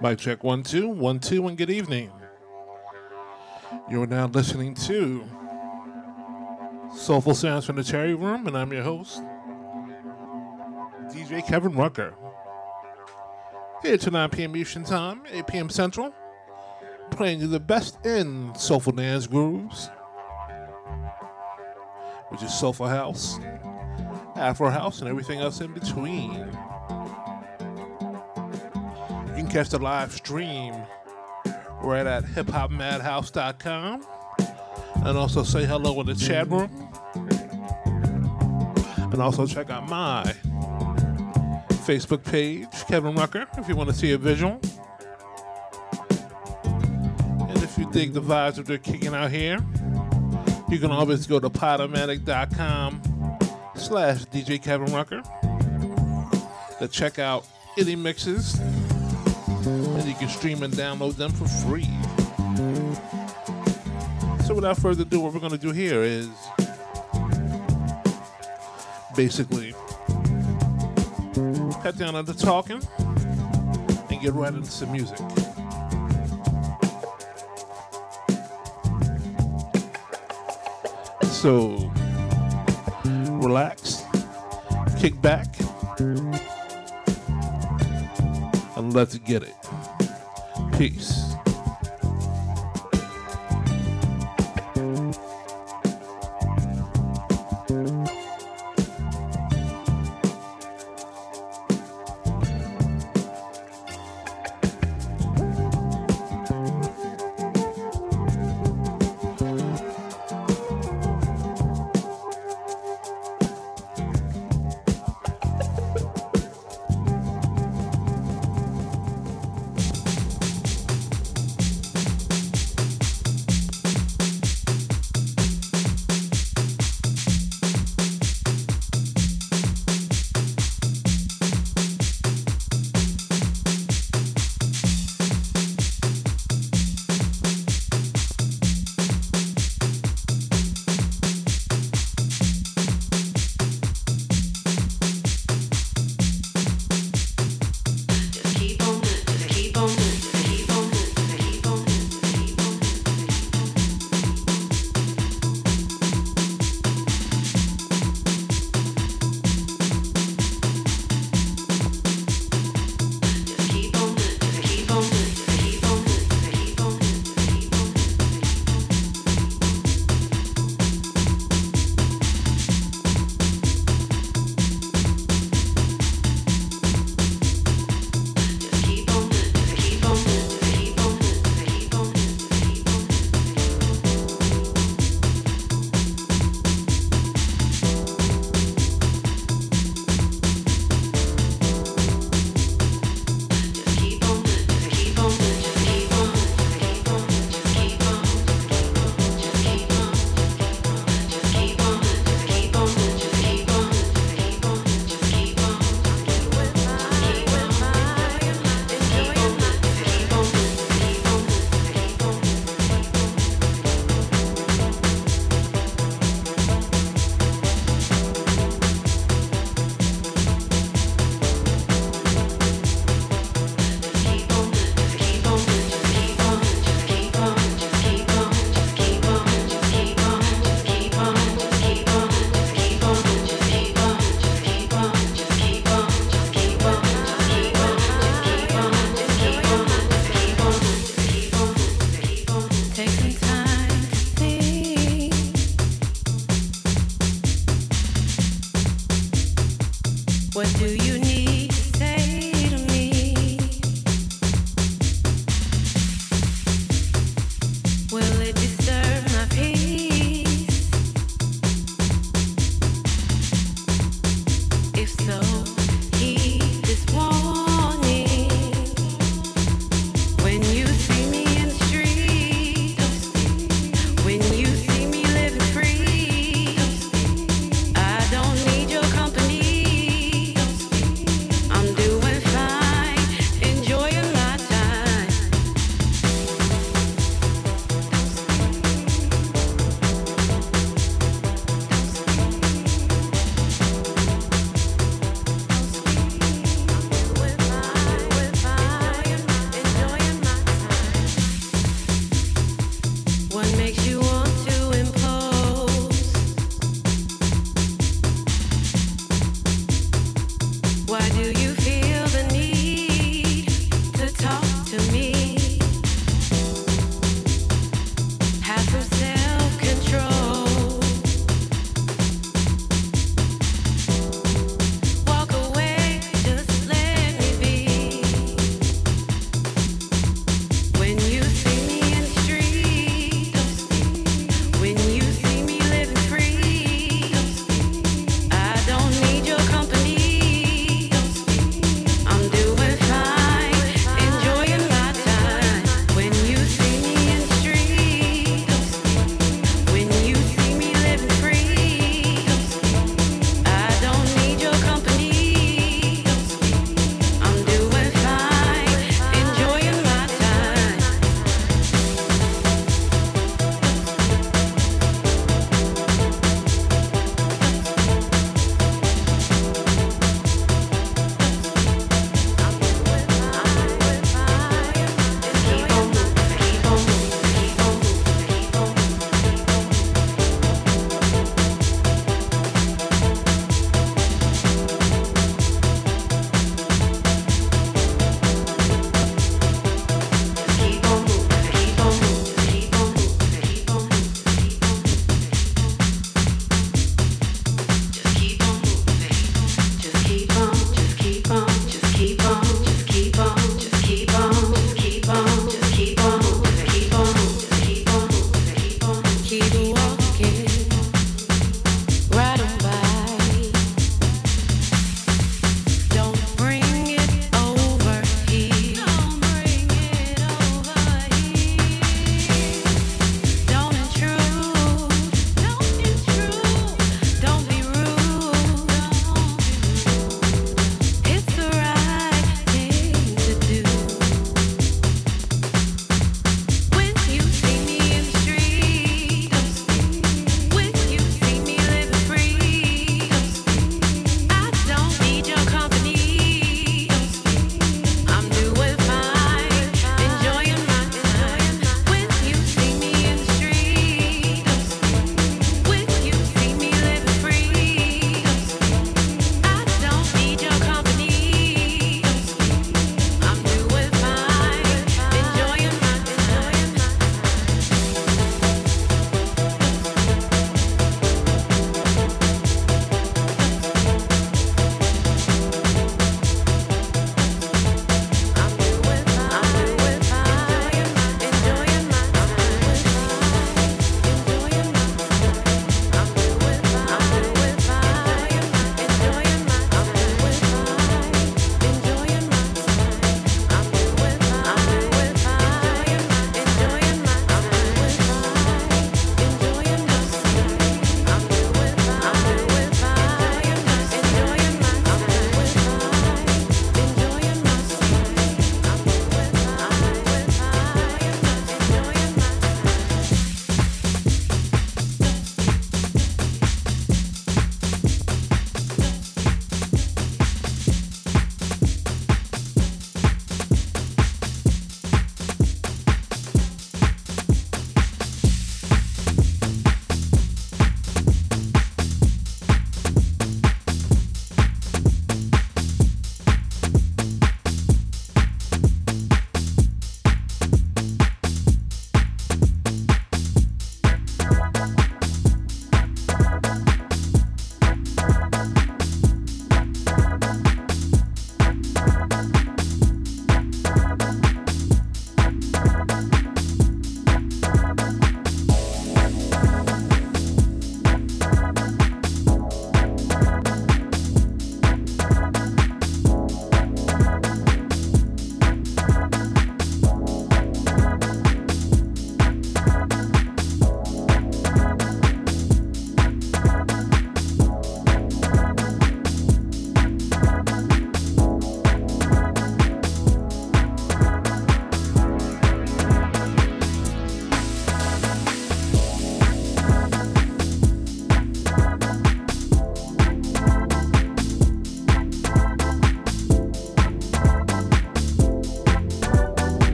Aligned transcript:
Mic 0.00 0.18
check 0.18 0.44
one, 0.44 0.62
two, 0.62 0.88
one, 0.88 1.18
two, 1.18 1.48
and 1.48 1.58
good 1.58 1.70
evening. 1.70 2.12
You 3.90 4.02
are 4.02 4.06
now 4.06 4.26
listening 4.26 4.74
to 4.74 5.24
Soulful 6.94 7.34
Sounds 7.34 7.64
from 7.64 7.76
the 7.76 7.82
Cherry 7.82 8.14
Room, 8.14 8.46
and 8.46 8.56
I'm 8.56 8.72
your 8.72 8.84
host, 8.84 9.20
DJ 11.08 11.44
Kevin 11.44 11.74
Rucker. 11.74 12.14
Here 13.82 13.98
to 13.98 14.10
9 14.10 14.30
p.m. 14.30 14.56
Eastern 14.56 14.84
Time, 14.84 15.22
8 15.28 15.46
p.m. 15.48 15.68
Central, 15.68 16.14
playing 17.10 17.40
you 17.40 17.48
the 17.48 17.58
best 17.58 18.04
in 18.06 18.54
soulful 18.54 18.92
dance 18.92 19.26
grooves, 19.26 19.90
which 22.28 22.42
is 22.42 22.54
soulful 22.54 22.86
house, 22.86 23.40
Afro 24.38 24.70
house, 24.70 25.00
and 25.00 25.08
everything 25.08 25.40
else 25.40 25.60
in 25.60 25.72
between. 25.72 26.32
You 29.26 29.34
can 29.34 29.48
catch 29.48 29.70
the 29.70 29.78
live 29.78 30.12
stream 30.12 30.74
right 31.82 32.06
at 32.06 32.24
hiphopmadhouse.com 32.24 34.06
and 35.04 35.18
also 35.18 35.42
say 35.42 35.64
hello 35.64 36.00
in 36.00 36.06
the 36.06 36.14
chat 36.14 36.48
room. 36.48 36.70
And 39.12 39.20
also 39.20 39.46
check 39.46 39.70
out 39.70 39.88
my 39.88 40.22
Facebook 41.84 42.24
page, 42.24 42.68
Kevin 42.86 43.14
Rucker, 43.14 43.46
if 43.56 43.68
you 43.68 43.74
want 43.74 43.88
to 43.88 43.94
see 43.94 44.12
a 44.12 44.18
visual. 44.18 44.60
And 47.48 47.62
if 47.62 47.76
you 47.76 47.90
dig 47.90 48.12
the 48.12 48.22
vibes 48.22 48.56
that 48.56 48.66
they're 48.66 48.78
kicking 48.78 49.14
out 49.14 49.30
here, 49.30 49.58
you 50.68 50.78
can 50.78 50.90
always 50.90 51.26
go 51.26 51.40
to 51.40 51.50
podomatic.com 51.50 53.07
slash 53.88 54.26
DJ 54.26 54.62
Kevin 54.62 54.92
Rucker 54.92 55.22
to 56.78 56.86
check 56.88 57.18
out 57.18 57.46
any 57.78 57.96
mixes 57.96 58.58
and 58.58 60.04
you 60.04 60.12
can 60.12 60.28
stream 60.28 60.62
and 60.62 60.74
download 60.74 61.16
them 61.16 61.32
for 61.32 61.48
free. 61.48 61.88
So 64.44 64.54
without 64.54 64.76
further 64.76 65.04
ado, 65.04 65.20
what 65.20 65.32
we're 65.32 65.40
going 65.40 65.52
to 65.52 65.58
do 65.58 65.72
here 65.72 66.02
is 66.02 66.28
basically 69.16 69.72
cut 71.82 71.96
down 71.96 72.14
on 72.14 72.26
the 72.26 72.34
talking 72.38 72.82
and 74.10 74.20
get 74.20 74.34
right 74.34 74.52
into 74.52 74.70
some 74.70 74.92
music. 74.92 75.16
So 81.22 81.90
relax, 83.48 84.04
kick 85.00 85.18
back, 85.22 85.46
and 88.76 88.92
let's 88.92 89.16
get 89.16 89.42
it. 89.42 89.56
Peace. 90.76 91.27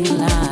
What, 0.00 0.43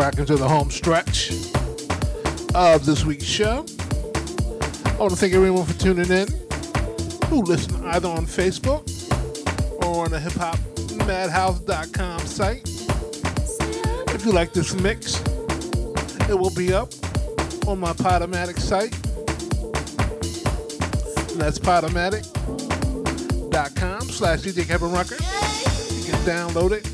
as 0.00 0.26
to 0.26 0.36
the 0.36 0.48
home 0.48 0.70
stretch 0.70 1.30
of 2.54 2.86
this 2.86 3.04
week's 3.04 3.24
show. 3.24 3.66
I 4.86 4.96
want 4.98 5.10
to 5.10 5.16
thank 5.16 5.34
everyone 5.34 5.66
for 5.66 5.78
tuning 5.78 6.10
in 6.10 6.28
who 7.26 7.42
listen 7.42 7.84
either 7.84 8.08
on 8.08 8.24
Facebook 8.24 8.88
or 9.84 10.04
on 10.04 10.10
the 10.10 10.18
hiphopmadhouse.com 10.18 12.20
site. 12.20 12.62
If 14.14 14.24
you 14.24 14.32
like 14.32 14.54
this 14.54 14.72
mix, 14.80 15.20
it 16.30 16.38
will 16.38 16.54
be 16.54 16.72
up 16.72 16.94
on 17.66 17.78
my 17.78 17.92
Podomatic 17.92 18.58
site. 18.58 18.92
That's 21.38 21.58
podomatic.com 21.58 24.00
slash 24.08 24.40
DJ 24.40 24.66
Kevin 24.66 24.90
Rucker. 24.90 25.16
You 25.16 26.04
can 26.10 26.18
download 26.24 26.72
it 26.72 26.88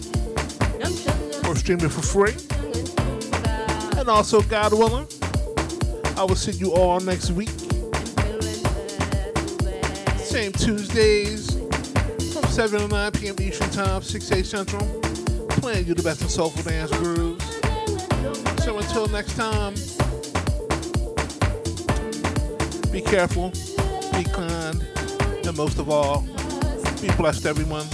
or 1.47 1.55
stream 1.55 1.79
it 1.79 1.91
for 1.91 2.03
free. 2.03 2.35
And 4.09 4.17
also, 4.17 4.41
God 4.41 4.73
willing, 4.73 5.07
I 6.17 6.25
will 6.25 6.35
see 6.35 6.53
you 6.53 6.73
all 6.73 6.99
next 6.99 7.31
week. 7.31 7.51
Same 10.17 10.51
Tuesdays 10.51 11.59
from 12.33 12.43
7 12.45 12.81
to 12.81 12.89
9 12.89 13.13
p.m. 13.13 13.37
Eastern 13.39 13.69
Time, 13.69 14.01
6 14.01 14.33
8 14.33 14.47
Central. 14.47 14.81
Playing 15.61 15.89
you 15.89 15.93
the 15.93 16.03
best 16.03 16.23
of 16.23 16.31
soulful 16.31 16.63
dance 16.63 16.91
grooves. 16.93 17.45
So 18.65 18.79
until 18.79 19.09
next 19.09 19.37
time, 19.37 19.75
be 22.91 23.03
careful, 23.03 23.51
be 24.15 24.25
kind, 24.25 24.87
and 25.47 25.55
most 25.55 25.79
of 25.79 25.91
all, 25.91 26.23
be 27.03 27.15
blessed, 27.19 27.45
everyone. 27.45 27.87